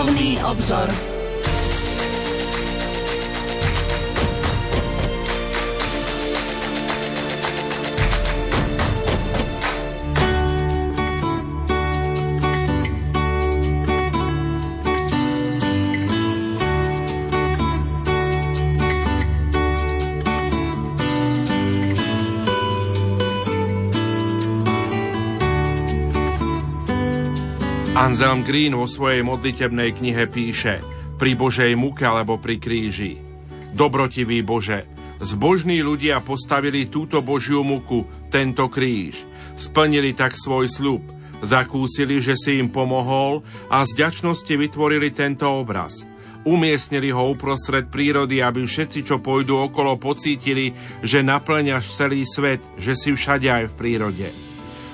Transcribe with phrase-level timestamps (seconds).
[0.00, 1.09] Duchovný obzor.
[28.10, 30.82] Anselm Green vo svojej modlitebnej knihe píše
[31.14, 33.22] pri Božej muke alebo pri kríži.
[33.70, 34.82] Dobrotivý Bože,
[35.22, 39.14] zbožní ľudia postavili túto Božiu muku, tento kríž.
[39.54, 41.06] Splnili tak svoj sľub,
[41.46, 46.02] zakúsili, že si im pomohol a z ďačnosti vytvorili tento obraz.
[46.42, 50.74] Umiestnili ho uprostred prírody, aby všetci, čo pôjdu okolo, pocítili,
[51.06, 54.49] že naplňaš celý svet, že si všade aj v prírode.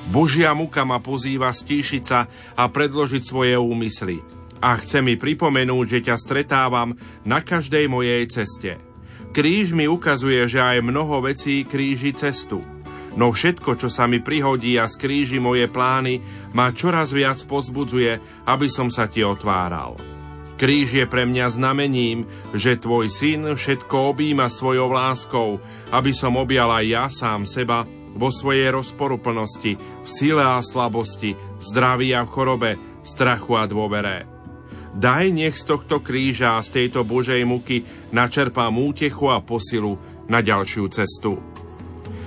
[0.07, 4.23] Božia muka ma pozýva stíšiť sa a predložiť svoje úmysly.
[4.63, 8.79] A chce mi pripomenúť, že ťa stretávam na každej mojej ceste.
[9.37, 12.65] Kríž mi ukazuje, že aj mnoho vecí kríži cestu.
[13.17, 16.21] No všetko, čo sa mi prihodí a skríži moje plány,
[16.53, 19.97] ma čoraz viac pozbudzuje, aby som sa ti otváral.
[20.57, 22.25] Kríž je pre mňa znamením,
[22.57, 25.61] že tvoj syn všetko objíma svojou láskou,
[25.93, 27.85] aby som objal aj ja sám seba
[28.17, 33.69] vo svojej rozporuplnosti, v sile a slabosti, v zdraví a v chorobe, v strachu a
[33.69, 34.27] dôvere.
[34.97, 37.85] Daj nech z tohto kríža a z tejto Božej muky
[38.17, 41.37] načerpám útechu a posilu na ďalšiu cestu.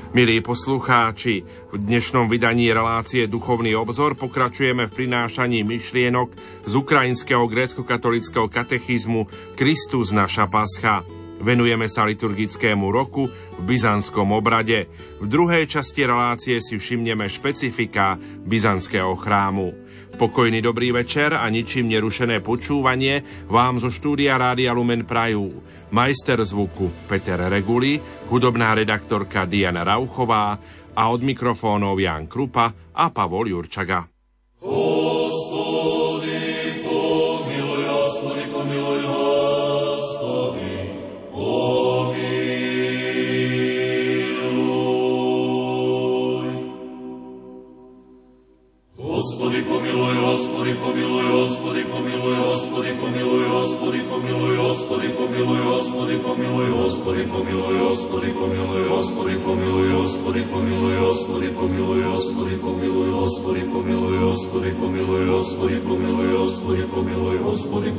[0.09, 6.33] Milí poslucháči, v dnešnom vydaní relácie Duchovný obzor pokračujeme v prinášaní myšlienok
[6.65, 11.05] z ukrajinského grécko-katolického katechizmu Kristus naša pascha–
[11.39, 14.91] Venujeme sa liturgickému roku v byzantskom obrade.
[15.23, 19.71] V druhej časti relácie si všimneme špecifika byzantského chrámu.
[20.19, 25.63] Pokojný dobrý večer a ničím nerušené počúvanie vám zo štúdia Rádia Lumen Prajú.
[25.95, 27.97] Majster zvuku Peter Reguli,
[28.27, 30.59] hudobná redaktorka Diana Rauchová
[30.91, 34.18] a od mikrofónov Jan Krupa a Pavol Jurčaga.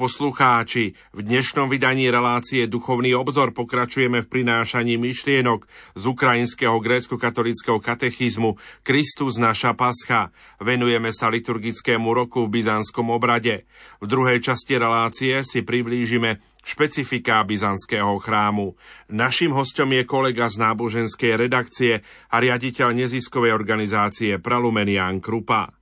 [0.00, 8.56] poslucháči, v dnešnom vydaní relácie Duchovný obzor pokračujeme v prinášaní myšlienok z ukrajinského grécko-katolického katechizmu
[8.80, 10.32] Kristus naša pascha.
[10.56, 13.68] Venujeme sa liturgickému roku v byzantskom obrade.
[14.00, 18.80] V druhej časti relácie si priblížime špecifika byzantského chrámu.
[19.12, 22.00] Naším hostom je kolega z náboženskej redakcie
[22.32, 25.79] a riaditeľ neziskovej organizácie Pralumenian Krupa.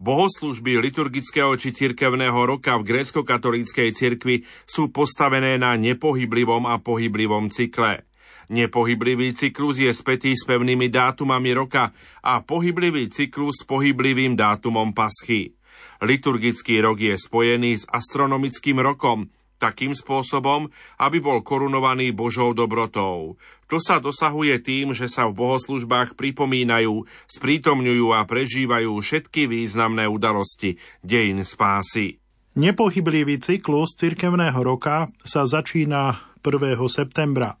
[0.00, 8.08] Bohoslužby liturgického či cirkevného roka v grécko-katolíckej cirkvi sú postavené na nepohyblivom a pohyblivom cykle.
[8.48, 11.92] Nepohyblivý cyklus je spätý s pevnými dátumami roka
[12.24, 15.52] a pohyblivý cyklus s pohyblivým dátumom paschy.
[16.00, 19.28] Liturgický rok je spojený s astronomickým rokom,
[19.60, 23.36] takým spôsobom, aby bol korunovaný Božou dobrotou.
[23.68, 30.80] To sa dosahuje tým, že sa v bohoslužbách pripomínajú, sprítomňujú a prežívajú všetky významné udalosti
[31.04, 32.18] dejín spásy.
[32.58, 36.80] Nepohyblivý cyklus cirkevného roka sa začína 1.
[36.90, 37.54] septembra.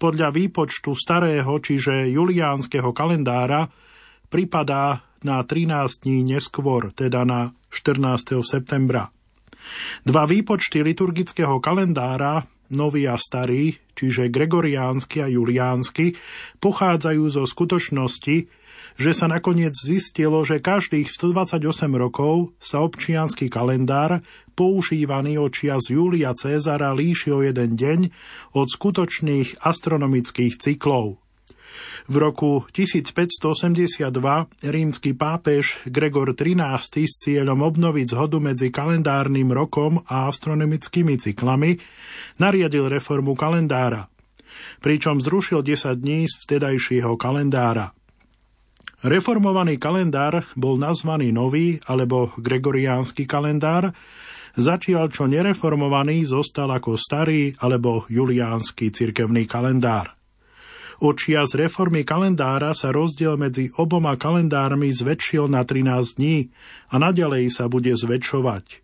[0.00, 3.68] Podľa výpočtu starého, čiže juliánskeho kalendára,
[4.32, 8.42] pripadá na 13 dní neskôr, teda na 14.
[8.42, 9.13] septembra.
[10.04, 16.16] Dva výpočty liturgického kalendára, nový a starý, čiže gregoriánsky a juliánsky,
[16.58, 18.36] pochádzajú zo skutočnosti,
[18.94, 24.22] že sa nakoniec zistilo, že každých 128 rokov sa občiansky kalendár,
[24.54, 28.00] používaný od čias Júlia Cézara, líši o jeden deň
[28.54, 31.23] od skutočných astronomických cyklov.
[32.04, 34.12] V roku 1582
[34.60, 41.80] rímsky pápež Gregor XIII s cieľom obnoviť zhodu medzi kalendárnym rokom a astronomickými cyklami
[42.36, 44.10] nariadil reformu kalendára,
[44.84, 47.96] pričom zrušil 10 dní z vtedajšieho kalendára.
[49.04, 53.92] Reformovaný kalendár bol nazvaný nový alebo gregoriánsky kalendár,
[54.56, 60.16] zatiaľ čo nereformovaný zostal ako starý alebo juliánsky cirkevný kalendár.
[61.04, 66.48] Od čias reformy kalendára sa rozdiel medzi oboma kalendármi zväčšil na 13 dní
[66.88, 68.80] a nadalej sa bude zväčšovať.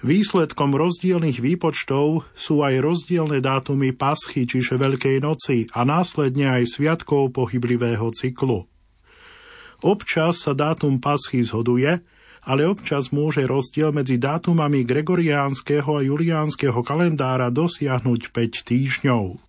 [0.00, 7.36] Výsledkom rozdielných výpočtov sú aj rozdielne dátumy paschy, čiže Veľkej noci a následne aj sviatkov
[7.36, 8.64] pohyblivého cyklu.
[9.84, 12.00] Občas sa dátum paschy zhoduje,
[12.40, 19.43] ale občas môže rozdiel medzi dátumami gregoriánskeho a juliánskeho kalendára dosiahnuť 5 týždňov.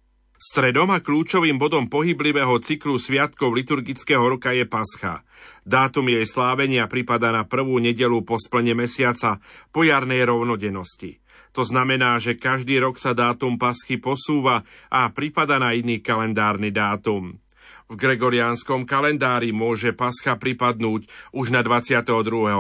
[0.46, 5.26] Stredom a kľúčovým bodom pohyblivého cyklu sviatkov liturgického roka je Pascha.
[5.66, 9.42] Dátum jej slávenia pripada na prvú nedelu po splne mesiaca
[9.74, 11.18] po jarnej rovnodennosti.
[11.58, 14.62] To znamená, že každý rok sa dátum Paschy posúva
[14.94, 17.42] a pripada na iný kalendárny dátum.
[17.90, 22.06] V gregoriánskom kalendári môže Pascha pripadnúť už na 22.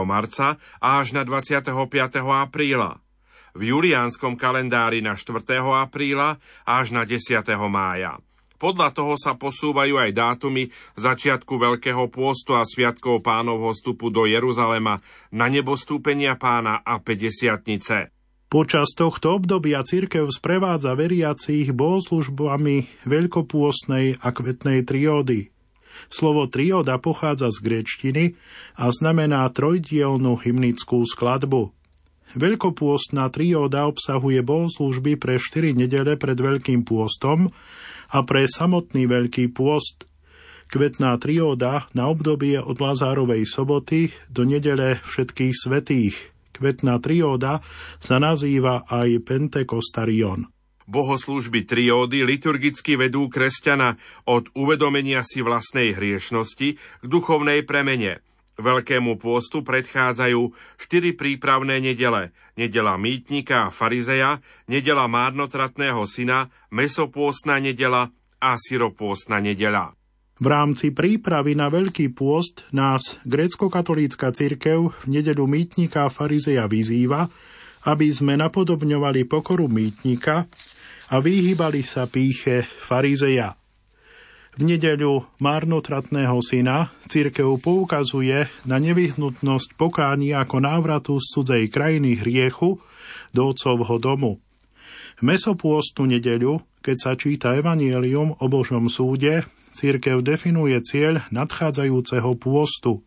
[0.09, 1.69] marca a až na 25.
[2.33, 3.04] apríla
[3.55, 5.41] v juliánskom kalendári na 4.
[5.79, 6.37] apríla
[6.67, 7.41] až na 10.
[7.71, 8.19] mája.
[8.55, 15.03] Podľa toho sa posúvajú aj dátumy začiatku Veľkého pôstu a Sviatkov pánovho vstupu do Jeruzalema
[15.31, 18.07] na nebostúpenia pána a 50
[18.47, 25.51] Počas tohto obdobia cirkev sprevádza veriacich bohoslužbami veľkopôstnej a kvetnej triódy.
[26.07, 28.23] Slovo trióda pochádza z gréčtiny
[28.79, 31.75] a znamená trojdielnú hymnickú skladbu.
[32.35, 37.47] Veľkopôstna trióda obsahuje bohoslužby pre 4 nedele pred Veľkým pôstom
[38.11, 40.03] a pre samotný Veľký pôst.
[40.67, 46.35] Kvetná trióda na obdobie od Lazárovej soboty do nedele všetkých svetých.
[46.51, 47.63] Kvetná trióda
[48.03, 50.51] sa nazýva aj Pentekostarion.
[50.91, 53.95] Bohoslúžby triódy liturgicky vedú kresťana
[54.27, 58.19] od uvedomenia si vlastnej hriešnosti k duchovnej premene–
[58.55, 62.31] Veľkému pôstu predchádzajú štyri prípravné nedele.
[62.55, 64.39] Nedela mýtnika a farizeja,
[64.71, 69.91] nedela márnotratného syna, mesopôstna nedela a syropôstna nedela.
[70.35, 77.31] V rámci prípravy na Veľký pôst nás grécko-katolícka cirkev v nedeľu mýtnika a farizeja vyzýva,
[77.87, 80.43] aby sme napodobňovali pokoru mýtnika
[81.11, 83.55] a vyhýbali sa píche farizeja.
[84.55, 92.79] V nedeľu márnotratného syna církev poukazuje na nevyhnutnosť pokáni ako návratu z cudzej krajiny hriechu
[93.35, 94.39] do otcovho domu.
[95.19, 99.43] V mesopôstnu nedeľu, keď sa číta evanielium o Božom súde,
[99.75, 103.03] církev definuje cieľ nadchádzajúceho pôstu,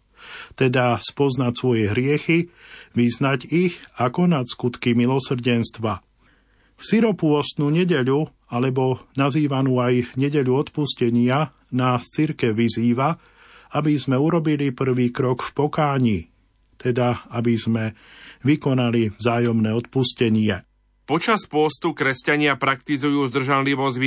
[0.53, 2.53] teda spoznať svoje hriechy,
[2.93, 6.05] vyznať ich a konať skutky milosrdenstva.
[6.79, 13.19] V syropôstnu nedeľu alebo nazývanú aj nedeľu odpustenia, nás cirke vyzýva,
[13.77, 16.19] aby sme urobili prvý krok v pokáni,
[16.81, 17.85] teda aby sme
[18.47, 20.65] vykonali vzájomné odpustenie.
[21.09, 24.05] Počas pôstu kresťania praktizujú zdržanlivosť v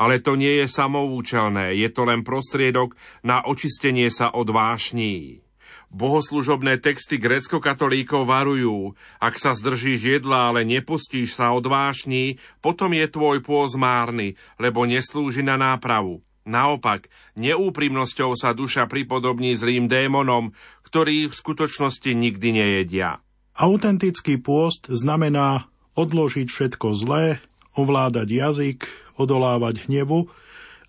[0.00, 5.45] ale to nie je samoučelné, je to len prostriedok na očistenie sa od vášní.
[5.90, 13.06] Bohoslužobné texty grecko-katolíkov varujú, ak sa zdržíš jedla, ale nepustíš sa od vášní, potom je
[13.06, 16.26] tvoj pôz márny, lebo neslúži na nápravu.
[16.46, 20.54] Naopak, neúprimnosťou sa duša pripodobní zlým démonom,
[20.86, 23.18] ktorí v skutočnosti nikdy nejedia.
[23.58, 25.66] Autentický pôst znamená
[25.98, 27.42] odložiť všetko zlé,
[27.74, 28.80] ovládať jazyk,
[29.18, 30.30] odolávať hnevu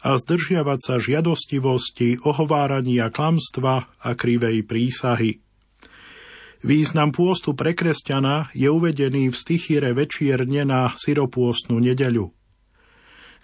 [0.08, 5.44] a zdržiavať sa žiadostivosti, ohovárania klamstva a krivej prísahy.
[6.64, 12.32] Význam pôstu pre kresťana je uvedený v stichire večierne na syropôstnu nedeľu.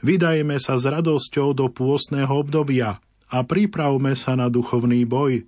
[0.07, 5.43] Vydajme sa s radosťou do pôstneho obdobia a pripravme sa na duchovný boj.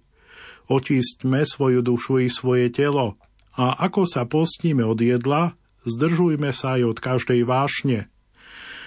[0.68, 3.16] Očistme svoju dušu i svoje telo
[3.56, 5.56] a ako sa postíme od jedla,
[5.88, 8.12] zdržujme sa aj od každej vášne.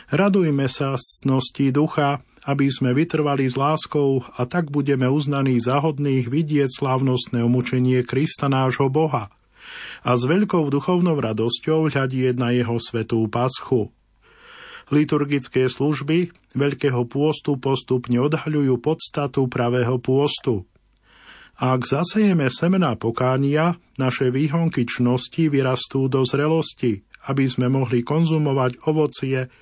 [0.09, 6.33] Radujme sa cnosti ducha, aby sme vytrvali s láskou a tak budeme uznaní za hodných
[6.33, 9.29] vidieť slávnostné umučenie Krista nášho Boha
[10.01, 13.93] a s veľkou duchovnou radosťou hľadieť na jeho svetú paschu.
[14.89, 20.65] Liturgické služby Veľkého pôstu postupne odhaľujú podstatu pravého pôstu.
[21.61, 29.53] Ak zasejeme semená pokánia, naše výhonky čnosti vyrastú do zrelosti, aby sme mohli konzumovať ovocie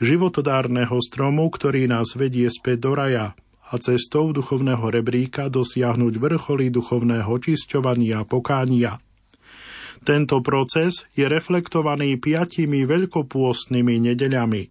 [0.00, 3.26] životodárneho stromu, ktorý nás vedie späť do raja
[3.66, 9.02] a cestou duchovného rebríka dosiahnuť vrcholy duchovného čisťovania a pokánia.
[10.06, 14.70] Tento proces je reflektovaný piatimi veľkopôstnymi nedeľami.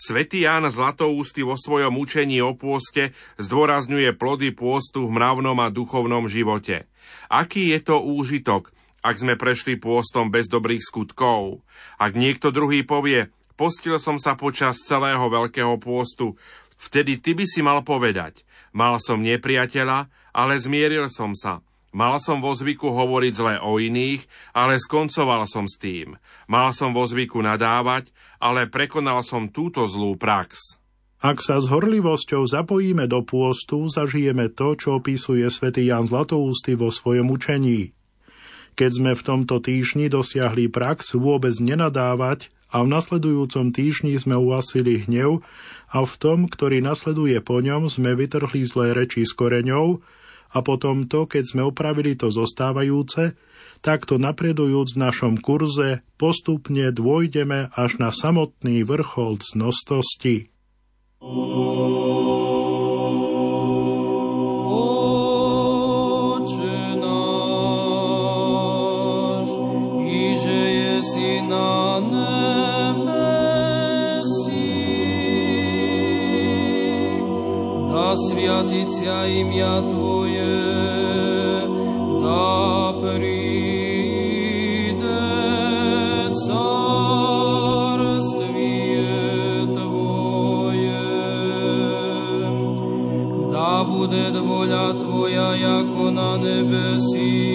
[0.00, 6.26] Svetý Ján Zlatoústy vo svojom učení o pôste zdôrazňuje plody pôstu v mravnom a duchovnom
[6.26, 6.90] živote.
[7.30, 11.62] Aký je to úžitok, ak sme prešli pôstom bez dobrých skutkov?
[12.02, 16.36] Ak niekto druhý povie, postil som sa počas celého veľkého pôstu,
[16.76, 18.44] vtedy ty by si mal povedať,
[18.74, 21.60] mal som nepriateľa, ale zmieril som sa–
[21.92, 24.24] Mal som vo zvyku hovoriť zle o iných,
[24.56, 26.16] ale skoncoval som s tým.
[26.48, 28.08] Mal som vo zvyku nadávať,
[28.40, 30.80] ale prekonal som túto zlú prax.
[31.20, 36.88] Ak sa s horlivosťou zapojíme do pôstu, zažijeme to, čo opisuje svätý Jan Zlatoústy vo
[36.88, 37.92] svojom učení.
[38.72, 45.04] Keď sme v tomto týždni dosiahli prax vôbec nenadávať a v nasledujúcom týždni sme uasili
[45.04, 45.44] hnev
[45.92, 50.00] a v tom, ktorý nasleduje po ňom, sme vytrhli zlé reči s koreňou,
[50.52, 53.32] a potom to, keď sme opravili to zostávajúce,
[53.80, 60.52] takto napredujúc v našom kurze postupne dôjdeme až na samotný vrchol cnostosti.
[78.16, 80.44] Sviaticia imia Tvoje,
[82.20, 83.32] da pride
[86.46, 87.96] carstwie
[89.72, 91.04] Tvoje,
[93.52, 97.51] da bude volja Tvoja jako na nebesích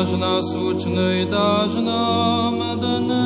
[0.00, 3.20] náš nasúčnej dáš nám dnes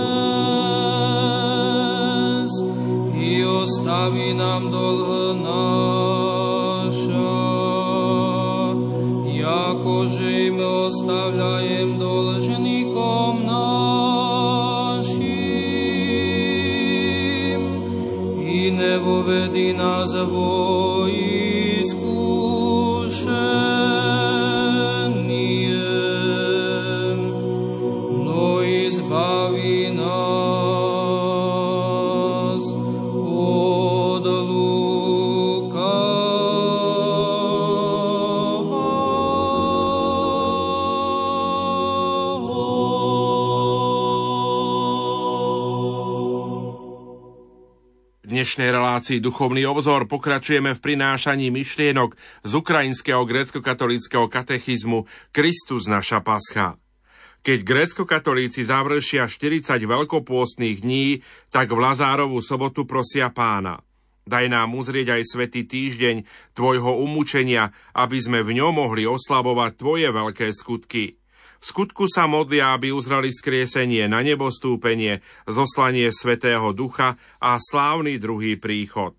[3.14, 7.30] i ostaví nám dlh náša,
[9.22, 13.94] jakože im ostavľajem dlžníkom našim
[18.34, 20.63] i nevovedi nás vojí
[48.54, 52.14] dnešnej relácii Duchovný obzor pokračujeme v prinášaní myšlienok
[52.46, 56.78] z ukrajinského grécko-katolického katechizmu Kristus naša pascha.
[57.42, 63.82] Keď grécko-katolíci završia 40 veľkopôstnych dní, tak v Lazárovú sobotu prosia pána.
[64.22, 66.22] Daj nám uzrieť aj svätý týždeň
[66.54, 71.18] tvojho umúčenia, aby sme v ňom mohli oslavovať tvoje veľké skutky.
[71.64, 78.60] V skutku sa modlia, aby uzrali skriesenie na nebostúpenie, zoslanie Svetého Ducha a slávny druhý
[78.60, 79.16] príchod.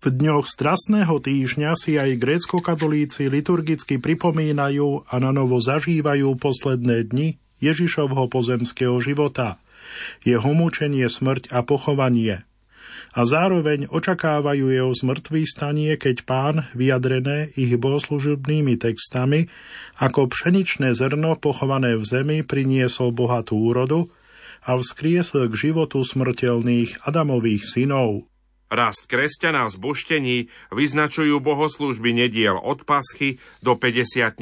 [0.00, 7.36] V dňoch strasného týždňa si aj grécko-katolíci liturgicky pripomínajú a na novo zažívajú posledné dni
[7.60, 9.60] Ježišovho pozemského života,
[10.24, 12.48] jeho mučenie, smrť a pochovanie.
[13.12, 19.52] A zároveň očakávajú jeho zmrtvý stanie, keď pán, vyjadrené ich bohoslužobnými textami,
[20.00, 24.08] ako pšeničné zrno pochované v zemi priniesol bohatú úrodu
[24.64, 28.24] a vzkriesl k životu smrteľných Adamových synov.
[28.72, 30.36] Rast kresťana v zboštení
[30.72, 34.40] vyznačujú bohoslužby nediel od paschy do 50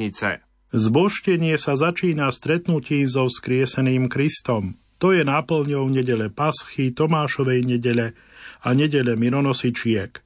[0.71, 4.79] Zboštenie sa začína stretnutím so vzkrieseným Kristom.
[5.03, 8.15] To je náplňou nedele paschy, Tomášovej nedele
[8.61, 10.21] a nedele mironosičiek.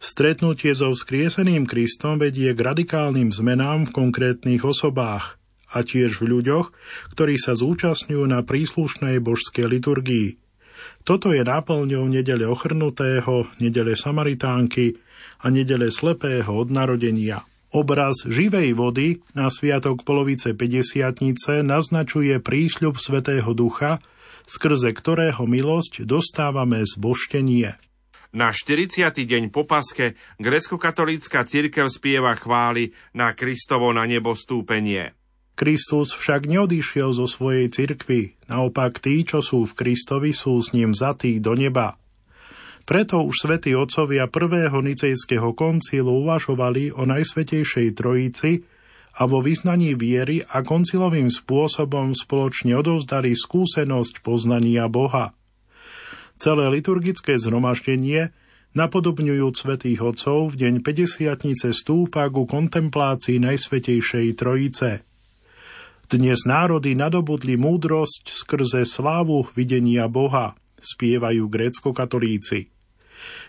[0.00, 5.36] Stretnutie so vzkrieseným Kristom vedie k radikálnym zmenám v konkrétnych osobách
[5.70, 6.72] a tiež v ľuďoch,
[7.14, 10.28] ktorí sa zúčastňujú na príslušnej božskej liturgii.
[11.04, 14.96] Toto je náplňou nedele ochrnutého, nedele Samaritánky
[15.40, 17.44] a nedele slepého od narodenia.
[17.70, 24.02] Obraz živej vody na sviatok polovice 50 naznačuje prísľub Svetého Ducha,
[24.50, 27.78] skrze ktorého milosť dostávame zboštenie.
[28.34, 29.14] Na 40.
[29.14, 35.14] deň po paske grecko-katolícka církev spieva chvály na Kristovo na nebo stúpenie.
[35.54, 40.94] Kristus však neodišiel zo svojej cirkvy, naopak tí, čo sú v Kristovi, sú s ním
[40.94, 42.00] zatí do neba.
[42.88, 48.66] Preto už svätí otcovia prvého nicejského koncilu uvažovali o Najsvetejšej Trojici
[49.20, 55.36] a vo vyznaní viery a koncilovým spôsobom spoločne odovzdali skúsenosť poznania Boha.
[56.40, 58.32] Celé liturgické zhromaždenie
[58.72, 61.36] napodobňujúc svätých otcov v deň 50
[61.76, 64.90] stúpa ku kontemplácii Najsvetejšej Trojice–
[66.10, 72.74] dnes národy nadobudli múdrosť skrze slávu videnia Boha, spievajú grécko-katolíci.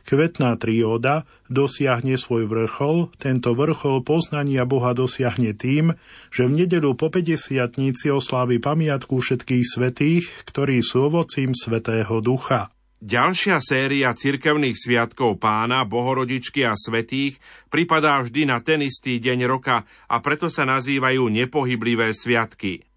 [0.05, 5.95] Kvetná trióda dosiahne svoj vrchol, tento vrchol poznania Boha dosiahne tým,
[6.33, 7.77] že v nedelu po 50
[8.11, 12.73] oslávi pamiatku všetkých svetých, ktorí sú ovocím Svetého Ducha.
[13.01, 17.41] Ďalšia séria cirkevných sviatkov pána, bohorodičky a svetých
[17.73, 22.90] pripadá vždy na ten istý deň roka a preto sa nazývajú nepohyblivé sviatky.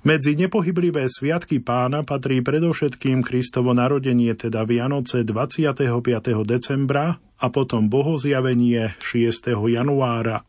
[0.00, 5.92] Medzi nepohyblivé sviatky pána patrí predovšetkým Kristovo narodenie, teda Vianoce 25.
[6.48, 9.52] decembra a potom bohozjavenie 6.
[9.52, 10.48] januára.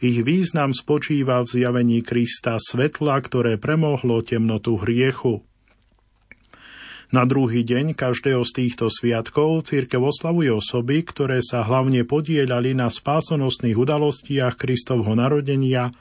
[0.00, 5.44] Ich význam spočíva v zjavení Krista svetla, ktoré premohlo temnotu hriechu.
[7.12, 12.88] Na druhý deň každého z týchto sviatkov církev oslavuje osoby, ktoré sa hlavne podielali na
[12.88, 15.92] spásonosných udalostiach Kristovho narodenia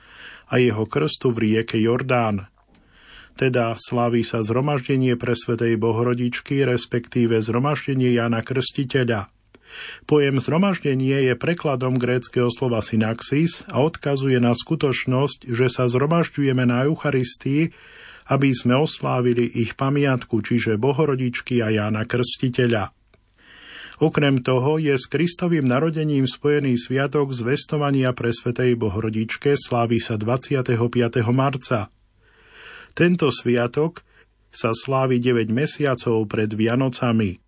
[0.50, 2.50] a jeho krstu v rieke Jordán.
[3.36, 9.28] Teda slaví sa zhromaždenie pre Svetej Bohorodičky, respektíve zhromaždenie Jana Krstiteľa.
[10.08, 16.88] Pojem zhromaždenie je prekladom gréckého slova synaxis a odkazuje na skutočnosť, že sa zhromažďujeme na
[16.88, 17.76] Eucharistii,
[18.32, 22.96] aby sme oslávili ich pamiatku, čiže Bohorodičky a Jána Krstiteľa.
[23.96, 30.76] Okrem toho je s Kristovým narodením spojený sviatok zvestovania pre Svetej Bohorodičke, slávi sa 25.
[31.32, 31.88] marca.
[32.92, 34.04] Tento sviatok
[34.52, 37.40] sa slávi 9 mesiacov pred Vianocami.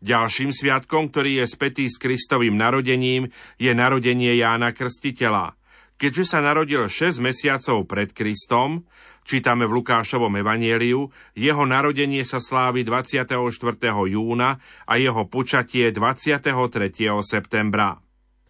[0.00, 3.28] Ďalším sviatkom, ktorý je spätý s Kristovým narodením,
[3.60, 5.60] je narodenie Jána Krstiteľa.
[6.00, 8.88] Keďže sa narodil 6 mesiacov pred Kristom,
[9.22, 13.32] čítame v Lukášovom evanieliu, jeho narodenie sa slávi 24.
[14.06, 16.52] júna a jeho počatie 23.
[17.22, 17.98] septembra.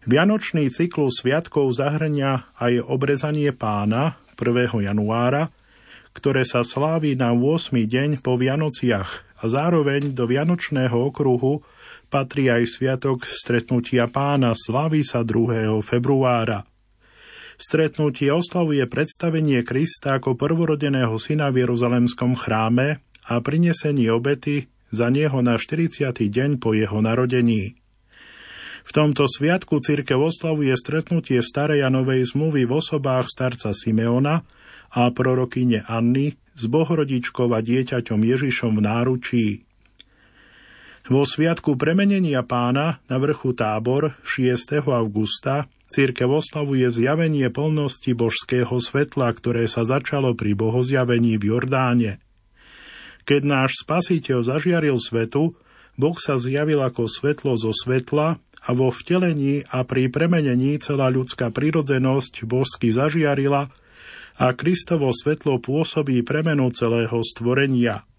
[0.03, 4.83] Vianočný cyklus sviatkov zahrňa aj obrezanie pána 1.
[4.83, 5.47] januára,
[6.11, 7.71] ktoré sa slávi na 8.
[7.71, 9.09] deň po Vianociach
[9.39, 11.63] a zároveň do Vianočného okruhu
[12.11, 15.79] patrí aj sviatok stretnutia pána, slávi sa 2.
[15.81, 16.67] februára.
[17.57, 25.41] Stretnutie oslavuje predstavenie Krista ako prvorodeného syna v Jeruzalemskom chráme a prinesenie obety za neho
[25.45, 26.13] na 40.
[26.13, 27.77] deň po jeho narodení.
[28.83, 34.43] V tomto sviatku církev oslavuje stretnutie starej a novej zmluvy v osobách starca Simeona
[34.91, 39.47] a prorokyne Anny s bohorodičkou a dieťaťom Ježišom v náručí.
[41.03, 44.83] Vo sviatku premenenia pána na vrchu tábor 6.
[44.87, 52.17] augusta Církev oslavuje zjavenie plnosti božského svetla, ktoré sa začalo pri bohozjavení v Jordáne.
[53.29, 55.53] Keď náš spasiteľ zažiaril svetu,
[55.93, 61.53] Boh sa zjavil ako svetlo zo svetla a vo vtelení a pri premenení celá ľudská
[61.53, 63.69] prirodzenosť božsky zažiarila
[64.41, 68.01] a Kristovo svetlo pôsobí premenu celého stvorenia–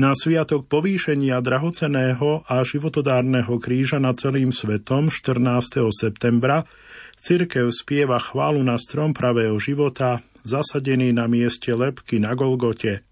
[0.00, 5.92] na sviatok povýšenia drahoceného a životodárneho kríža nad celým svetom 14.
[5.92, 6.64] septembra
[7.20, 13.04] cirkev spieva chválu na strom pravého života, zasadený na mieste lepky na Golgote.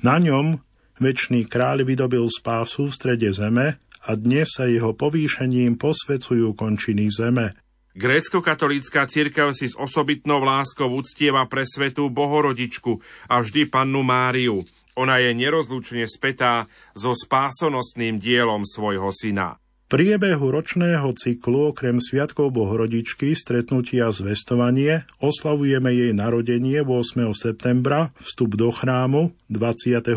[0.00, 0.56] Na ňom
[0.96, 7.52] Večný kráľ vydobil spásu v strede zeme a dnes sa jeho povýšením posvecujú končiny zeme.
[7.92, 12.96] Grécko-katolícka církev si s osobitnou láskou uctieva pre svetú Bohorodičku
[13.28, 14.64] a vždy pannu Máriu.
[14.96, 23.38] Ona je nerozlučne spätá so spásonosným dielom svojho syna priebehu ročného cyklu okrem Sviatkov Bohorodičky,
[23.38, 27.30] stretnutia a zvestovanie oslavujeme jej narodenie 8.
[27.30, 30.10] septembra, vstup do chrámu 21.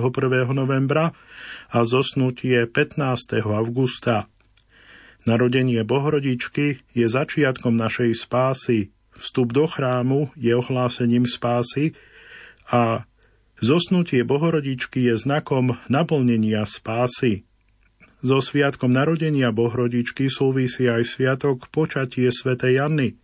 [0.58, 1.13] novembra
[1.70, 3.46] a zosnutie 15.
[3.46, 4.26] augusta.
[5.30, 11.94] Narodenie Bohorodičky je začiatkom našej spásy, vstup do chrámu je ohlásením spásy
[12.74, 13.06] a
[13.60, 17.48] zosnutie Bohorodičky je znakom naplnenia spásy.
[18.19, 23.15] So sviatkom narodenia Bohrodičky súvisí aj sviatok počatie svätej Janny,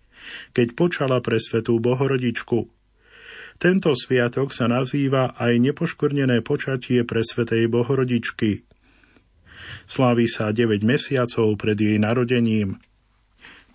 [0.55, 2.71] keď počala pre svetú Bohorodičku.
[3.59, 8.63] Tento sviatok sa nazýva aj nepoškvrnené počatie pre svetej Bohorodičky.
[9.87, 12.79] Slávi sa 9 mesiacov pred jej narodením.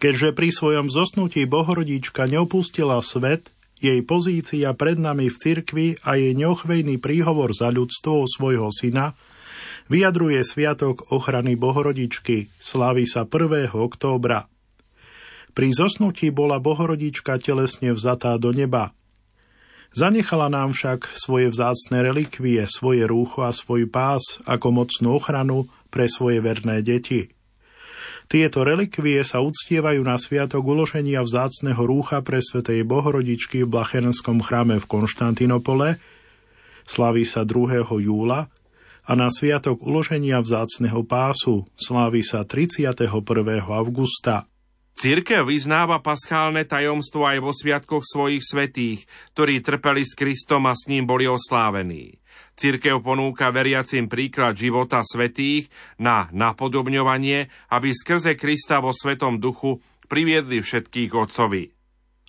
[0.01, 6.37] Keďže pri svojom zosnutí Bohorodička neopustila svet, jej pozícia pred nami v cirkvi a jej
[6.37, 9.13] neochvejný príhovor za ľudstvo svojho syna–
[9.91, 13.75] vyjadruje Sviatok ochrany Bohorodičky, slávi sa 1.
[13.75, 14.47] októbra.
[15.51, 18.95] Pri zosnutí bola Bohorodička telesne vzatá do neba.
[19.91, 26.07] Zanechala nám však svoje vzácne relikvie, svoje rúcho a svoj pás ako mocnú ochranu pre
[26.07, 27.35] svoje verné deti.
[28.31, 34.79] Tieto relikvie sa uctievajú na sviatok uloženia vzácneho rúcha pre svetej Bohorodičky v Blachenskom chráme
[34.79, 35.99] v Konštantinopole,
[36.87, 37.83] slaví sa 2.
[37.91, 38.47] júla
[39.03, 43.03] a na sviatok uloženia vzácneho pásu slávi sa 31.
[43.67, 44.47] augusta.
[44.95, 50.87] Církev vyznáva paschálne tajomstvo aj vo sviatkoch svojich svetých, ktorí trpeli s Kristom a s
[50.87, 52.20] ním boli oslávení.
[52.61, 59.81] Církev ponúka veriacim príklad života svetých na napodobňovanie, aby skrze Krista vo Svetom duchu
[60.13, 61.73] priviedli všetkých otcovi.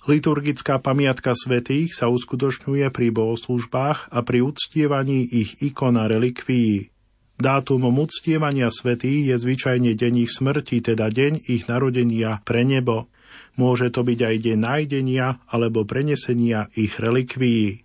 [0.08, 6.88] Liturgická pamiatka svetých sa uskutočňuje pri bohoslužbách a pri uctievaní ich ikon a relikvií.
[7.36, 13.12] Dátumom uctievania svetých je zvyčajne deň ich smrti, teda deň ich narodenia pre nebo.
[13.60, 17.84] Môže to byť aj deň nájdenia alebo prenesenia ich relikvií.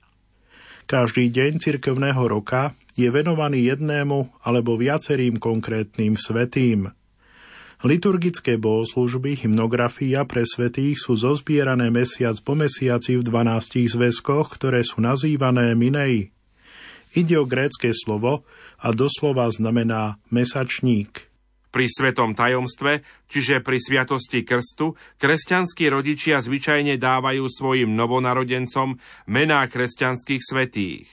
[0.88, 6.96] Každý deň cirkevného roka je venovaný jednému alebo viacerým konkrétnym svetým.
[7.84, 15.04] Liturgické bohoslužby, hymnografia pre svetých sú zozbierané mesiac po mesiaci v 12 zväzkoch, ktoré sú
[15.04, 16.32] nazývané Minei.
[17.12, 18.48] Ide o grécké slovo
[18.80, 21.28] a doslova znamená mesačník.
[21.68, 28.96] Pri svetom tajomstve, čiže pri sviatosti krstu, kresťanskí rodičia zvyčajne dávajú svojim novonarodencom
[29.28, 31.08] mená kresťanských svetých.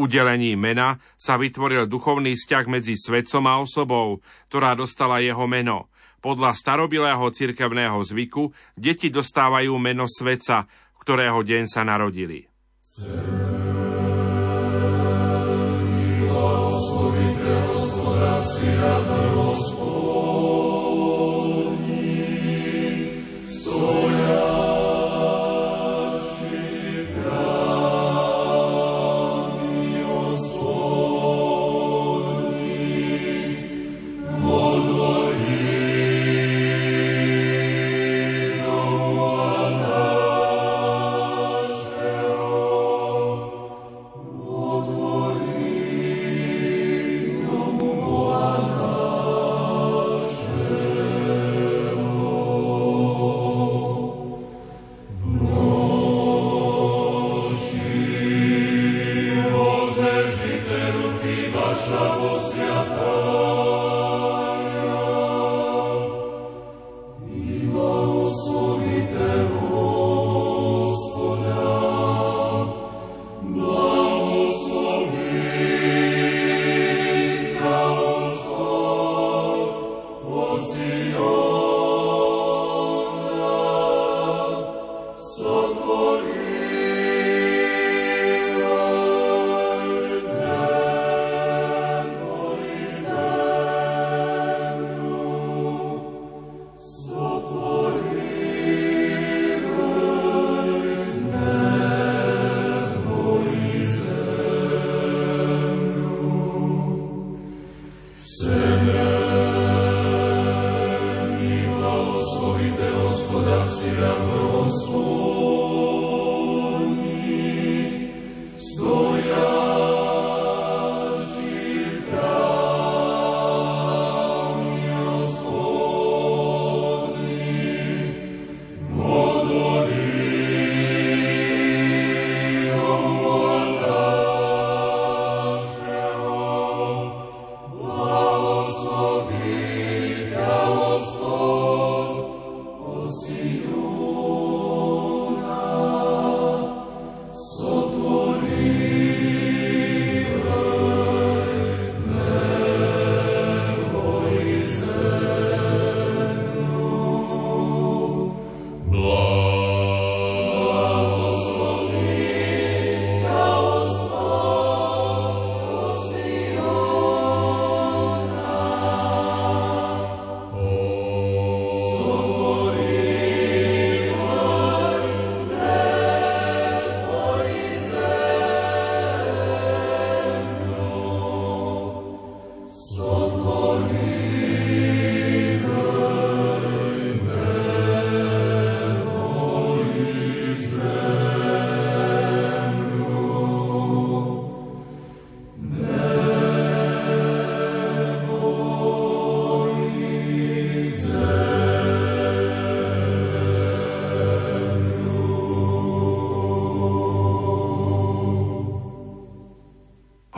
[0.00, 5.92] Udelení mena sa vytvoril duchovný vzťah medzi svetcom a osobou, ktorá dostala jeho meno.
[6.24, 10.64] Podľa starobilého cirkevného zvyku deti dostávajú meno svetca,
[10.96, 12.48] ktorého deň sa narodili.
[18.42, 19.21] Sebe,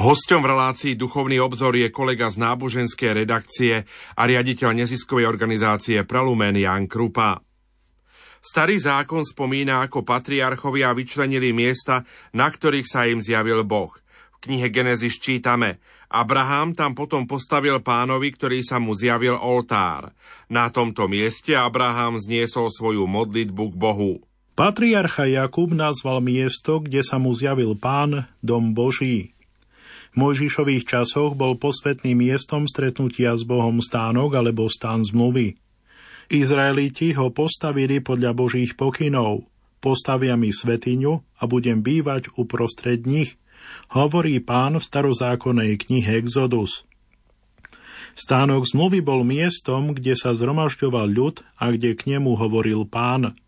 [0.05, 6.61] Hosťom v relácii Duchovný obzor je kolega z náboženskej redakcie a riaditeľ neziskovej organizácie Prelumen
[6.61, 7.41] Jan Krupa.
[8.45, 12.05] Starý zákon spomína, ako patriarchovia vyčlenili miesta,
[12.37, 13.97] na ktorých sa im zjavil Boh.
[14.37, 15.81] V knihe Genesis čítame
[16.13, 20.13] Abraham tam potom postavil pánovi, ktorý sa mu zjavil oltár.
[20.53, 24.13] Na tomto mieste Abraham zniesol svoju modlitbu k Bohu.
[24.53, 29.34] Patriarcha Jakub nazval miesto, kde sa mu zjavil pán, dom Boží.
[30.15, 35.59] V Mojžišových časoch bol posvetným miestom stretnutia s Bohom stánok alebo stán zmluvy.
[36.31, 39.51] Izraeliti ho postavili podľa Božích pokynov.
[39.83, 43.35] Postavia mi svetiňu a budem bývať uprostred nich,
[43.91, 46.87] hovorí pán v starozákonnej knihe Exodus.
[48.15, 53.35] Stánok zmluvy bol miestom, kde sa zhromažďoval ľud a kde k nemu hovoril pán–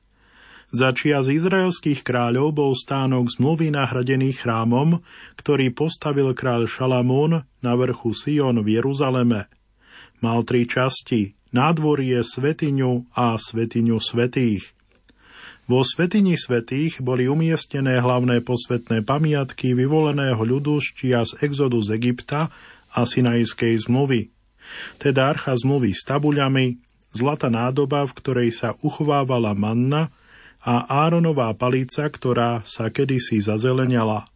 [0.75, 0.91] za
[1.23, 4.99] z izraelských kráľov bol stánok zmluvy nahradený chrámom,
[5.39, 9.47] ktorý postavil kráľ Šalamún na vrchu Sion v Jeruzaleme.
[10.19, 14.75] Mal tri časti, nádvorie, svetiňu a svetiňu svetých.
[15.67, 20.95] Vo svetini svetých boli umiestnené hlavné posvetné pamiatky vyvoleného ľudu z
[21.27, 22.55] z exodu z Egypta
[22.95, 24.31] a Sinajskej zmluvy,
[25.03, 26.79] teda archa zmluvy s tabuľami,
[27.11, 30.15] zlata nádoba, v ktorej sa uchovávala manna,
[30.67, 34.27] a Áronová palica, ktorá sa kedysi zazeleniala.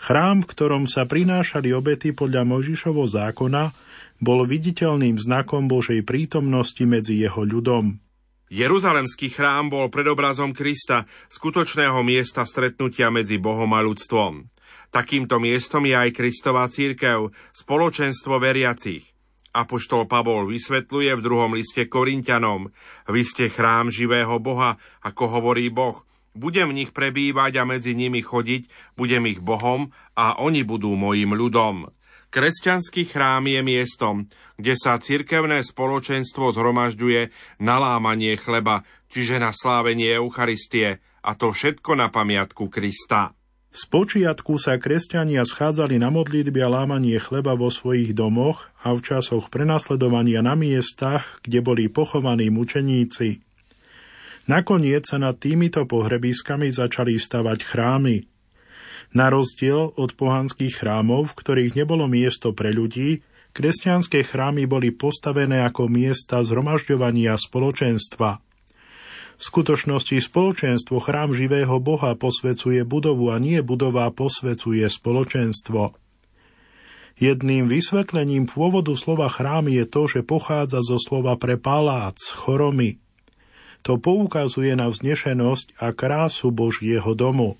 [0.00, 3.76] Chrám, v ktorom sa prinášali obety podľa Možišovo zákona,
[4.24, 8.00] bol viditeľným znakom Božej prítomnosti medzi jeho ľudom.
[8.48, 14.48] Jeruzalemský chrám bol predobrazom Krista, skutočného miesta stretnutia medzi Bohom a ľudstvom.
[14.88, 19.17] Takýmto miestom je aj Kristová církev, spoločenstvo veriacich.
[19.56, 22.68] Apoštol Pavol vysvetľuje v druhom liste Korintianom.
[23.08, 26.04] Vy ste chrám živého Boha, ako hovorí Boh.
[26.36, 31.34] Budem v nich prebývať a medzi nimi chodiť, budem ich Bohom a oni budú mojim
[31.34, 31.90] ľudom.
[32.28, 34.28] Kresťanský chrám je miestom,
[34.60, 37.32] kde sa cirkevné spoločenstvo zhromažďuje
[37.64, 43.37] na lámanie chleba, čiže na slávenie Eucharistie, a to všetko na pamiatku Krista.
[43.68, 49.52] Spočiatku sa kresťania schádzali na modlitby a lámanie chleba vo svojich domoch a v časoch
[49.52, 53.44] prenasledovania na miestach, kde boli pochovaní mučeníci.
[54.48, 58.24] Nakoniec sa nad týmito pohrebiskami začali stavať chrámy.
[59.12, 63.20] Na rozdiel od pohanských chrámov, v ktorých nebolo miesto pre ľudí,
[63.52, 68.40] kresťanské chrámy boli postavené ako miesta zhromažďovania spoločenstva–
[69.38, 75.94] v skutočnosti spoločenstvo chrám živého Boha posvecuje budovu a nie budova posvecuje spoločenstvo.
[77.18, 82.98] Jedným vysvetlením pôvodu slova chrám je to, že pochádza zo slova pre palác, choromy.
[83.86, 87.54] To poukazuje na vznešenosť a krásu Božieho domu.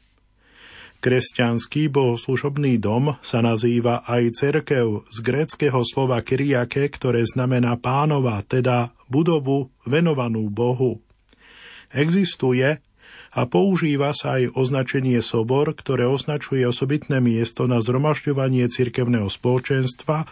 [0.99, 8.91] Kresťanský bohoslužobný dom sa nazýva aj cerkev z gréckého slova kyriake, ktoré znamená pánova, teda
[9.07, 10.99] budovu venovanú Bohu.
[11.93, 12.81] Existuje
[13.33, 20.25] a používa sa aj označenie sobor, ktoré označuje osobitné miesto na zhromažďovanie cirkevného spoločenstva,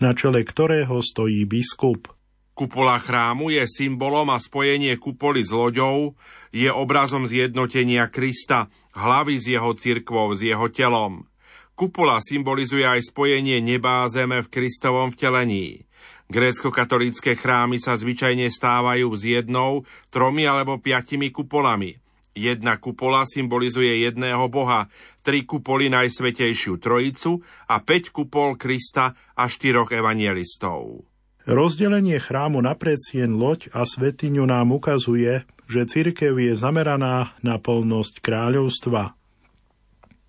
[0.00, 2.12] na čele ktorého stojí biskup.
[2.52, 6.12] Kupola chrámu je symbolom a spojenie kupoly s loďou
[6.52, 11.24] je obrazom zjednotenia Krista, hlavy s jeho cirkvou, s jeho telom.
[11.72, 15.88] Kupola symbolizuje aj spojenie neba a zeme v Kristovom vtelení.
[16.32, 22.00] Grécko-katolícke chrámy sa zvyčajne stávajú s jednou, tromi alebo piatimi kupolami.
[22.32, 24.88] Jedna kupola symbolizuje jedného boha,
[25.20, 31.04] tri kupoly Najsvetejšiu Trojicu a päť kupol Krista a štyroch evangelistov.
[31.44, 38.24] Rozdelenie chrámu na predsien loď a svetiňu nám ukazuje, že cirkev je zameraná na plnosť
[38.24, 39.12] kráľovstva.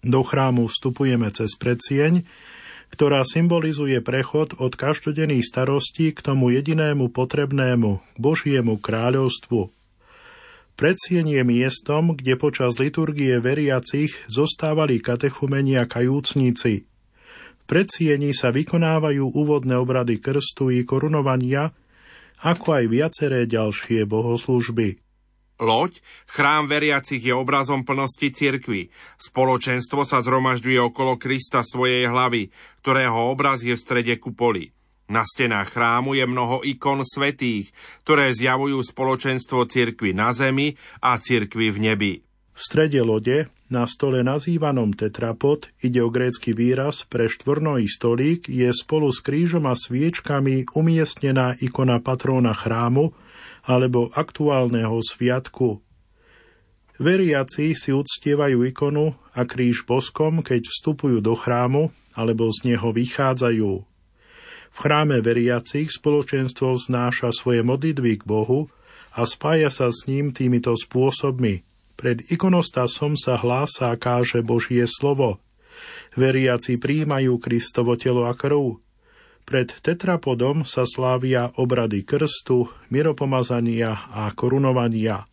[0.03, 2.27] Do chrámu vstupujeme cez predsieň,
[2.93, 9.73] ktorá symbolizuje prechod od každodenných starostí k tomu jedinému potrebnému, Božiemu kráľovstvu.
[10.77, 16.85] Predsienie miestom, kde počas liturgie veriacich zostávali katechumenia kajúcnici.
[16.85, 21.73] V predsieni sa vykonávajú úvodné obrady krstu i korunovania,
[22.45, 25.02] ako aj viaceré ďalšie bohoslužby.
[25.63, 28.91] Loď, chrám veriacich je obrazom plnosti cirkvy.
[29.15, 32.51] Spoločenstvo sa zhromažďuje okolo Krista svojej hlavy,
[32.83, 34.75] ktorého obraz je v strede kupoli.
[35.07, 37.71] Na stenách chrámu je mnoho ikon svetých,
[38.03, 42.13] ktoré zjavujú spoločenstvo cirkvy na zemi a cirkvy v nebi.
[42.53, 48.69] V strede lode, na stole nazývanom tetrapod, ide o grécky výraz pre štvornojí stolík, je
[48.69, 53.15] spolu s krížom a sviečkami umiestnená ikona patróna chrámu,
[53.63, 55.79] alebo aktuálneho sviatku.
[57.01, 63.71] Veriaci si uctievajú ikonu a kríž boskom, keď vstupujú do chrámu alebo z neho vychádzajú.
[64.73, 68.69] V chráme veriacich spoločenstvo vznáša svoje modlitby k Bohu
[69.13, 71.65] a spája sa s ním týmito spôsobmi.
[71.97, 75.37] Pred ikonostasom sa hlása a káže Božie slovo.
[76.13, 78.82] Veriaci príjmajú Kristovo telo a krv.
[79.43, 85.27] Pred tetrapodom sa slávia obrady krstu, miropomazania a korunovania.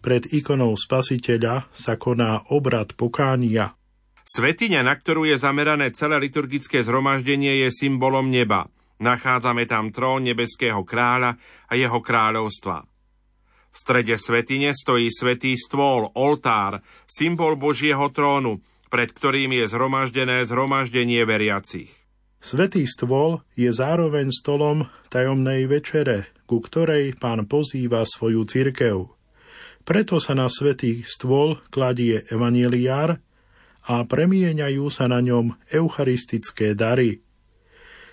[0.00, 3.76] Pred ikonou spasiteľa sa koná obrad pokánia.
[4.24, 8.72] Svetiňa, na ktorú je zamerané celé liturgické zhromaždenie, je symbolom neba.
[9.02, 11.36] Nachádzame tam trón nebeského kráľa
[11.68, 12.86] a jeho kráľovstva.
[13.72, 21.24] V strede svetine stojí svetý stôl, oltár, symbol Božieho trónu, pred ktorým je zhromaždené zhromaždenie
[21.24, 22.01] veriacich.
[22.42, 29.14] Svetý stôl je zároveň stolom tajomnej večere, ku ktorej pán pozýva svoju cirkev.
[29.86, 33.22] Preto sa na svetý stôl kladie evaneliár,
[33.82, 37.18] a premieňajú sa na ňom eucharistické dary.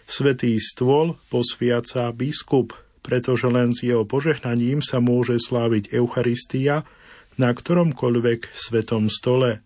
[0.10, 2.74] Svetý stôl posviaca biskup,
[3.06, 6.90] pretože len s jeho požehnaním sa môže sláviť Eucharistia
[7.38, 9.62] na ktoromkoľvek svetom stole.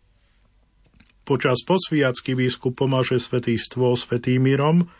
[1.23, 4.91] Počas posviacky biskup pomaže svetý stôl svetým mírom,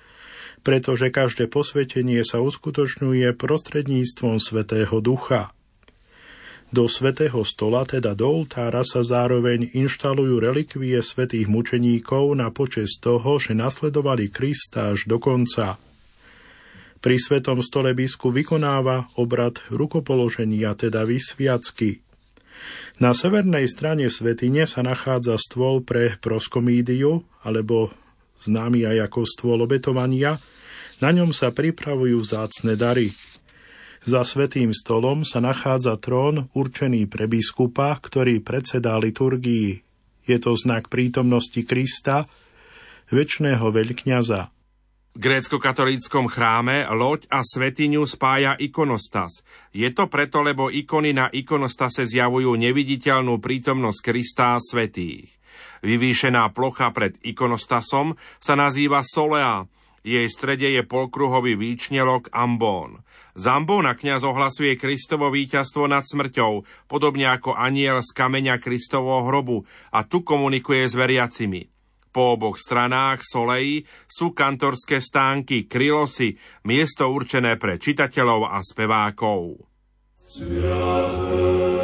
[0.64, 5.52] pretože každé posvetenie sa uskutočňuje prostredníctvom svetého ducha.
[6.74, 13.38] Do svetého stola, teda do oltára, sa zároveň inštalujú relikvie svetých mučeníkov na počes toho,
[13.38, 15.78] že nasledovali Krista až do konca.
[17.04, 22.00] Pri svetom stole biskup vykonáva obrad rukopoloženia, teda vysviacky.
[23.04, 27.92] Na severnej strane svetine sa nachádza stôl pre proskomídiu, alebo
[28.48, 30.40] známy aj ako stôl obetovania,
[31.04, 33.12] na ňom sa pripravujú vzácne dary–
[34.04, 39.80] za svetým stolom sa nachádza trón určený pre biskupa, ktorý predsedá liturgii.
[40.28, 42.28] Je to znak prítomnosti Krista,
[43.08, 44.52] väčšného veľkňaza.
[45.14, 49.46] Grécko-katolíckom chráme loď a svetiňu spája ikonostas.
[49.70, 55.30] Je to preto, lebo ikony na ikonostase zjavujú neviditeľnú prítomnosť Krista a svetých.
[55.86, 59.70] Vyvýšená plocha pred ikonostasom sa nazýva solea,
[60.04, 63.06] jej strede je polkruhový výčnelok ambón.
[63.40, 69.64] Z ambóna kniaz ohlasuje Kristovo víťazstvo nad smrťou, podobne ako aniel z kameňa Kristovho hrobu
[69.96, 71.73] a tu komunikuje s veriacimi.
[72.14, 76.38] Po oboch stranách solejí sú kantorské stánky, krylosy,
[76.70, 79.58] miesto určené pre čitateľov a spevákov.
[80.14, 81.83] Sviaté.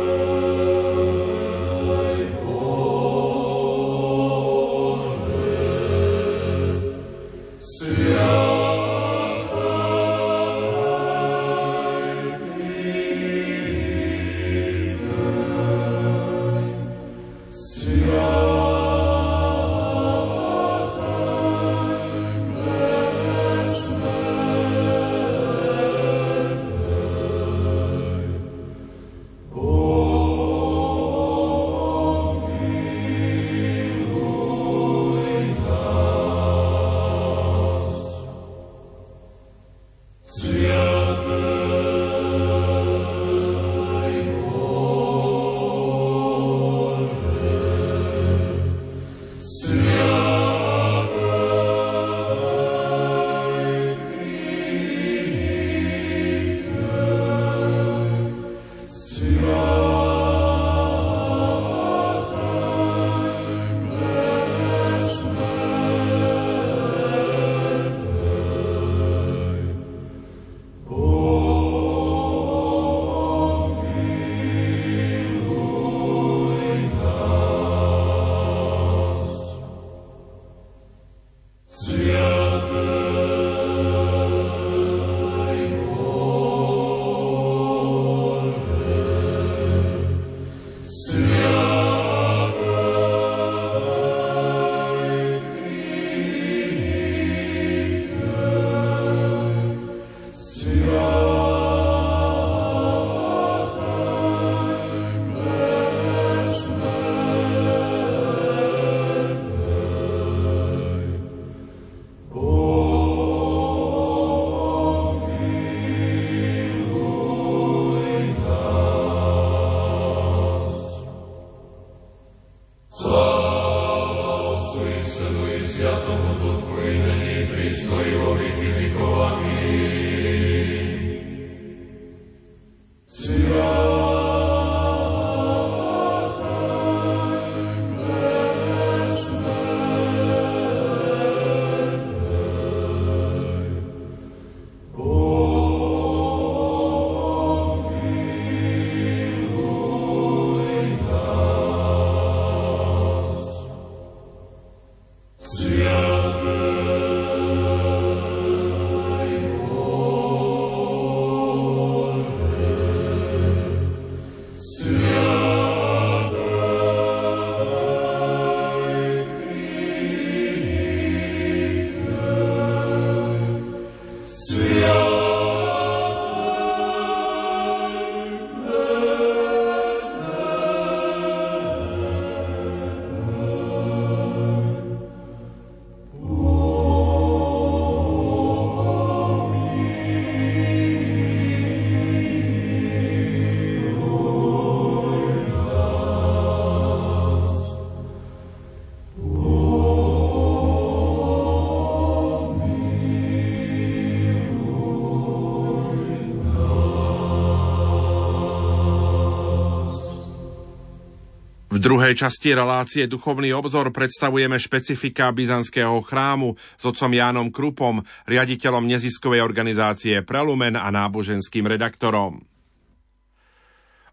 [211.80, 218.84] V druhej časti relácie Duchovný obzor predstavujeme špecifika byzantského chrámu s otcom Jánom Krupom, riaditeľom
[218.84, 222.44] neziskovej organizácie Prelumen a náboženským redaktorom.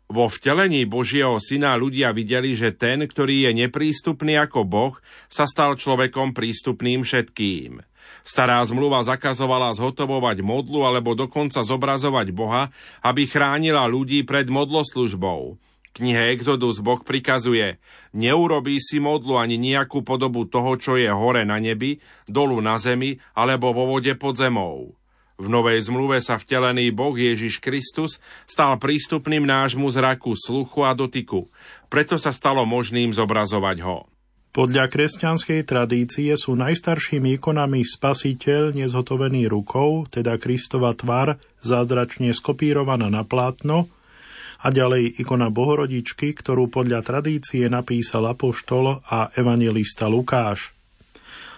[0.06, 4.94] Vo vtelení Božieho syna ľudia videli, že ten, ktorý je neprístupný ako Boh,
[5.26, 7.82] sa stal človekom prístupným všetkým.
[8.22, 12.70] Stará zmluva zakazovala zhotovovať modlu alebo dokonca zobrazovať Boha,
[13.02, 15.58] aby chránila ľudí pred modloslužbou
[15.96, 17.80] knihe Exodus Boh prikazuje,
[18.12, 23.16] neurobí si modlu ani nejakú podobu toho, čo je hore na nebi, dolu na zemi
[23.32, 24.92] alebo vo vode pod zemou.
[25.36, 31.48] V Novej zmluve sa vtelený Boh Ježiš Kristus stal prístupným nášmu zraku, sluchu a dotyku.
[31.92, 34.08] Preto sa stalo možným zobrazovať ho.
[34.56, 43.20] Podľa kresťanskej tradície sú najstaršími ikonami spasiteľ nezhotovený rukou, teda Kristova tvár, zázračne skopírovaná na
[43.20, 43.92] plátno,
[44.62, 50.76] a ďalej ikona Bohorodičky, ktorú podľa tradície napísal apoštol a evangelista Lukáš.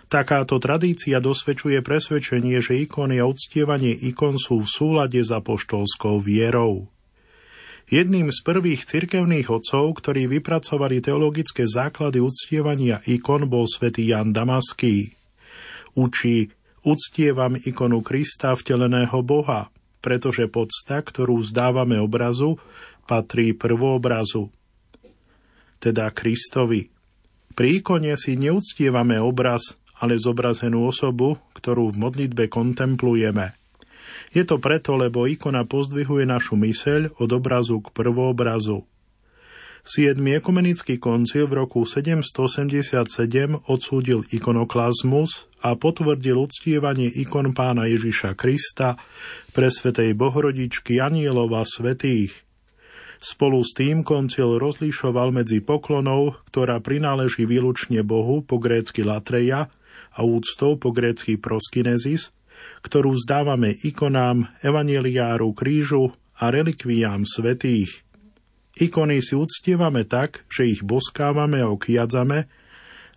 [0.09, 6.89] Takáto tradícia dosvedčuje presvedčenie, že ikony a uctievanie ikon sú v súlade s apoštolskou vierou.
[7.89, 15.13] Jedným z prvých cirkevných otcov, ktorí vypracovali teologické základy uctievania ikon, bol svätý Jan Damaský.
[15.97, 16.53] Učí,
[16.85, 22.59] uctievam ikonu Krista vteleného Boha, pretože podsta, ktorú vzdávame obrazu,
[23.09, 24.53] patrí prvoobrazu,
[25.81, 26.91] teda Kristovi.
[27.55, 33.59] Pri ikone si neúctievame obraz, ale zobrazenú osobu, ktorú v modlitbe kontemplujeme.
[34.31, 38.85] Je to preto, lebo ikona pozdvihuje našu myseľ od obrazu k prvoobrazu.
[39.89, 40.21] 7.
[40.21, 42.93] ekumenický koncil v roku 787
[43.73, 49.01] odsúdil ikonoklazmus a potvrdil uctievanie ikon pána Ježiša Krista
[49.57, 52.37] pre svetej Bohorodičky Anielova svetých–
[53.19, 59.67] Spolu s tým koncil rozlišoval medzi poklonou, ktorá prináleží výlučne Bohu po grécky latreja
[60.15, 62.31] a úctou po grécky proskinezis,
[62.87, 68.07] ktorú zdávame ikonám, evaneliáru, krížu a relikviám svetých.
[68.79, 72.47] Ikony si uctievame tak, že ich boskávame a okiadzame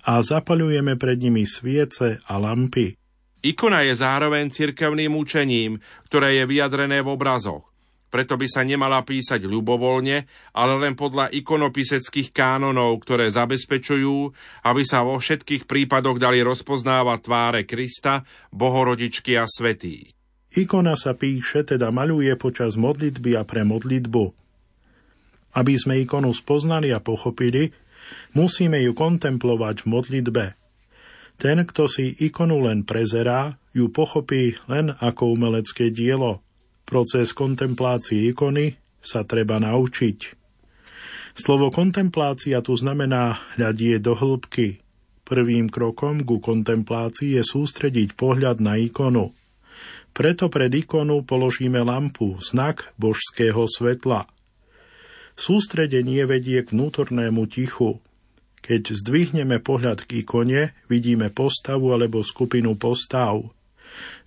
[0.02, 2.98] a zapaľujeme pred nimi sviece a lampy.
[3.46, 5.78] Ikona je zároveň cirkevným učením,
[6.10, 7.72] ktoré je vyjadrené v obrazoch
[8.12, 14.36] preto by sa nemala písať ľubovoľne, ale len podľa ikonopiseckých kánonov, ktoré zabezpečujú,
[14.68, 20.12] aby sa vo všetkých prípadoch dali rozpoznávať tváre Krista, Bohorodičky a Svetý.
[20.52, 24.41] Ikona sa píše, teda maľuje počas modlitby a pre modlitbu.
[25.52, 27.72] Aby sme ikonu spoznali a pochopili,
[28.36, 30.46] musíme ju kontemplovať v modlitbe.
[31.42, 36.38] Ten, kto si ikonu len prezerá, ju pochopí len ako umelecké dielo–
[36.92, 40.20] Proces kontemplácie ikony sa treba naučiť.
[41.32, 44.84] Slovo kontemplácia tu znamená hľadie do hĺbky.
[45.24, 49.32] Prvým krokom ku kontemplácii je sústrediť pohľad na ikonu.
[50.12, 54.28] Preto pred ikonu položíme lampu, znak božského svetla.
[55.42, 57.98] Sústredenie vedie k vnútornému tichu.
[58.62, 63.42] Keď zdvihneme pohľad k ikone, vidíme postavu alebo skupinu postav–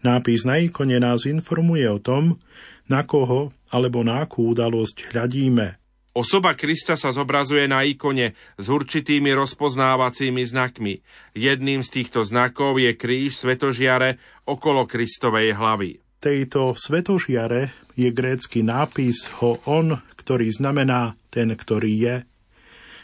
[0.05, 2.37] Nápis na ikone nás informuje o tom,
[2.85, 5.81] na koho alebo na akú udalosť hľadíme.
[6.15, 11.03] Osoba Krista sa zobrazuje na ikone s určitými rozpoznávacími znakmi.
[11.35, 15.99] Jedným z týchto znakov je kríž svetožiare okolo Kristovej hlavy.
[16.23, 22.17] Tejto svetožiare je grécky nápis ho on, ktorý znamená ten, ktorý je.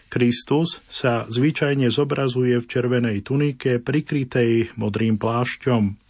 [0.08, 6.00] Kristus sa zvyčajne zobrazuje v červenej tunike prikrytej modrým plášťom.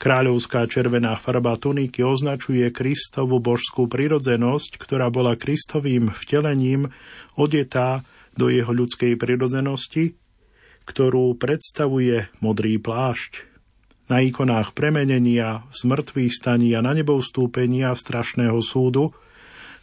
[0.00, 6.88] Kráľovská červená farba tuniky označuje Kristovu božskú prirodzenosť, ktorá bola Kristovým vtelením
[7.36, 8.00] odetá
[8.32, 10.16] do jeho ľudskej prirodzenosti,
[10.88, 13.46] ktorú predstavuje modrý plášť.
[14.10, 19.14] Na ikonách premenenia, zmrtvých staní a na nebou stúpenia strašného súdu,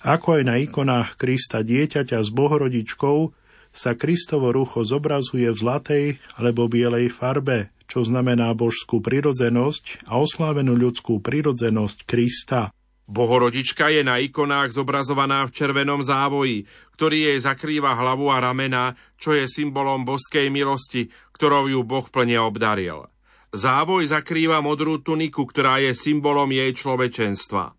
[0.07, 3.35] ako aj na ikonách Krista dieťaťa s bohorodičkou,
[3.75, 6.05] sa Kristovo rucho zobrazuje v zlatej
[6.39, 12.71] alebo bielej farbe, čo znamená božskú prirodzenosť a oslávenú ľudskú prirodzenosť Krista.
[13.07, 16.67] Bohorodička je na ikonách zobrazovaná v červenom závoji,
[16.99, 22.35] ktorý jej zakrýva hlavu a ramena, čo je symbolom boskej milosti, ktorou ju Boh plne
[22.43, 23.07] obdaril.
[23.55, 27.71] Závoj zakrýva modrú tuniku, ktorá je symbolom jej človečenstva.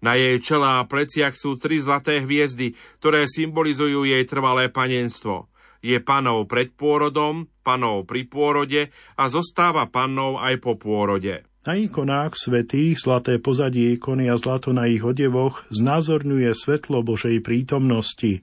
[0.00, 5.52] Na jej čelá a pleciach sú tri zlaté hviezdy, ktoré symbolizujú jej trvalé panenstvo.
[5.80, 11.44] Je panou pred pôrodom, panou pri pôrode a zostáva pannou aj po pôrode.
[11.60, 18.40] Na ikonách svetých zlaté pozadie ikony a zlato na ich odevoch znázorňuje svetlo Božej prítomnosti.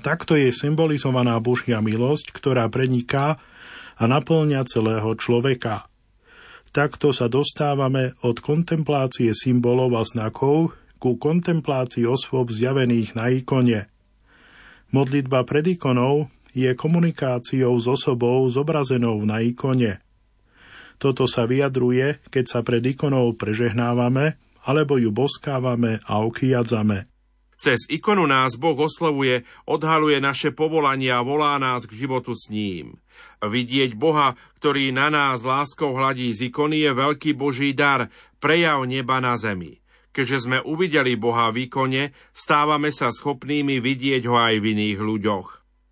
[0.00, 3.36] Takto je symbolizovaná Božia milosť, ktorá preniká
[4.00, 5.88] a naplňa celého človeka.
[6.76, 13.88] Takto sa dostávame od kontemplácie symbolov a znakov ku kontemplácii osôb zjavených na ikone.
[14.92, 20.04] Modlitba pred ikonou je komunikáciou s osobou zobrazenou na ikone.
[21.00, 27.08] Toto sa vyjadruje, keď sa pred ikonou prežehnávame alebo ju boskávame a okiadzame.
[27.66, 32.94] Cez ikonu nás Boh oslovuje, odhaluje naše povolanie a volá nás k životu s ním.
[33.42, 38.06] Vidieť Boha, ktorý na nás láskou hladí z ikony, je veľký Boží dar,
[38.38, 39.82] prejav neba na zemi.
[40.14, 45.46] Keďže sme uvideli Boha v ikone, stávame sa schopnými vidieť ho aj v iných ľuďoch.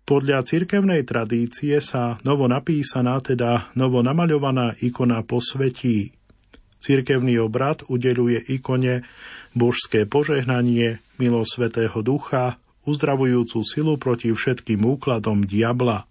[0.07, 6.15] Podľa cirkevnej tradície sa novo napísaná, teda novo namaľovaná ikona posvetí.
[6.79, 9.03] Cirkevný obrad udeluje ikone
[9.51, 16.05] božské požehnanie, milosť Svetého Ducha, uzdravujúcu silu proti všetkým úkladom diabla.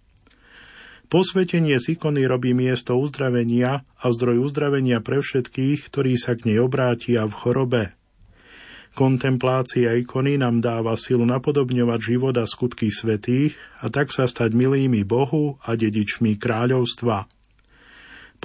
[1.05, 6.59] Posvetenie z ikony robí miesto uzdravenia a zdroj uzdravenia pre všetkých, ktorí sa k nej
[6.59, 7.83] obrátia v chorobe.
[8.95, 13.53] Kontemplácia ikony nám dáva silu napodobňovať život a skutky svetých
[13.83, 17.27] a tak sa stať milými Bohu a dedičmi kráľovstva.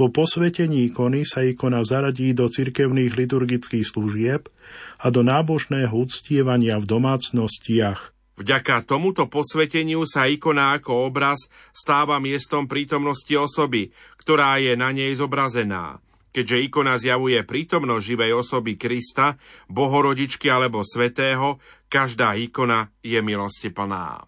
[0.01, 4.49] Po posvetení ikony sa ikona zaradí do cirkevných liturgických služieb
[4.97, 8.17] a do nábožného uctievania v domácnostiach.
[8.41, 11.45] Vďaka tomuto posveteniu sa ikona ako obraz
[11.77, 16.01] stáva miestom prítomnosti osoby, ktorá je na nej zobrazená.
[16.33, 19.37] Keďže ikona zjavuje prítomnosť živej osoby Krista,
[19.69, 21.61] bohorodičky alebo svetého,
[21.93, 24.25] každá ikona je milostiplná.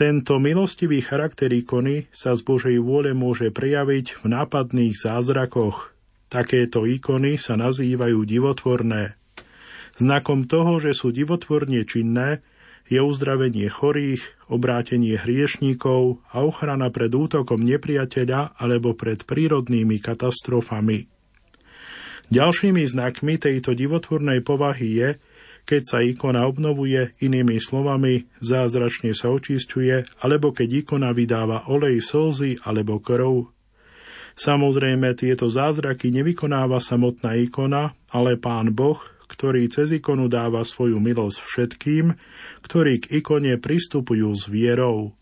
[0.00, 5.92] Tento milostivý charakter ikony sa z Božej vôle môže prejaviť v nápadných zázrakoch.
[6.32, 9.20] Takéto ikony sa nazývajú divotvorné.
[10.00, 12.40] Znakom toho, že sú divotvorne činné,
[12.88, 21.12] je uzdravenie chorých, obrátenie hriešníkov a ochrana pred útokom nepriateľa alebo pred prírodnými katastrofami.
[22.32, 25.08] Ďalšími znakmi tejto divotvornej povahy je,
[25.68, 32.62] keď sa ikona obnovuje, inými slovami, zázračne sa očisťuje, alebo keď ikona vydáva olej, slzy
[32.64, 33.50] alebo krv.
[34.38, 38.98] Samozrejme, tieto zázraky nevykonáva samotná ikona, ale Pán Boh,
[39.30, 42.18] ktorý cez ikonu dáva svoju milosť všetkým,
[42.66, 45.14] ktorí k ikone pristupujú s vierou.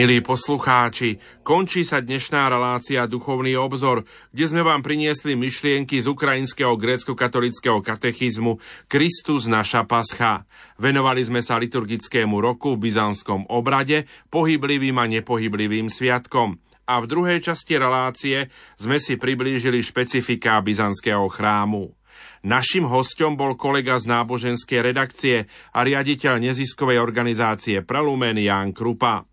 [0.00, 6.72] Milí poslucháči, končí sa dnešná relácia Duchovný obzor, kde sme vám priniesli myšlienky z ukrajinského
[6.72, 8.56] grécko-katolického katechizmu
[8.88, 10.48] Kristus naša pascha.
[10.80, 16.56] Venovali sme sa liturgickému roku v byzantskom obrade, pohyblivým a nepohyblivým sviatkom.
[16.88, 18.48] A v druhej časti relácie
[18.80, 21.92] sme si priblížili špecifika byzantského chrámu.
[22.40, 25.44] Našim hostom bol kolega z náboženskej redakcie
[25.76, 29.28] a riaditeľ neziskovej organizácie Prelumen Jan Krupa.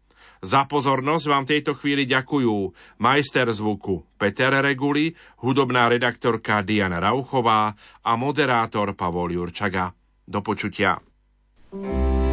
[0.47, 2.71] Za pozornosť vám tejto chvíli ďakujú
[3.03, 5.11] majster zvuku Peter Reguli,
[5.43, 7.75] hudobná redaktorka Diana Rauchová
[8.07, 9.91] a moderátor Pavol Jurčaga.
[10.23, 11.03] Do počutia.
[11.67, 12.26] thank you